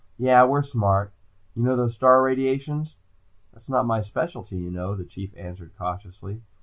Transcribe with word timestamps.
Yeah, 0.17 0.45
we're 0.45 0.63
smart. 0.63 1.13
You 1.55 1.61
know 1.61 1.75
those 1.75 1.93
star 1.93 2.23
radiations?" 2.23 2.97
"That's 3.53 3.69
not 3.69 3.85
my 3.85 4.01
specialty, 4.01 4.57
you 4.57 4.71
know," 4.71 4.95
the 4.95 5.05
Chief 5.05 5.31
answered 5.37 5.77
cautiously. 5.77 6.41